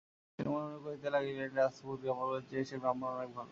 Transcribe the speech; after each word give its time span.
তিনি 0.39 0.49
মনে 0.49 0.65
মনে 0.65 0.79
কহিতে 0.85 1.07
লাগিলেন, 1.15 1.47
এই 1.47 1.55
রাজপুত 1.55 1.97
গ্রাম্যগুলোর 2.03 2.43
চেয়ে 2.49 2.65
সে 2.69 2.75
ব্রাহ্মণ 2.77 3.09
অনেক 3.15 3.29
ভালো। 3.37 3.49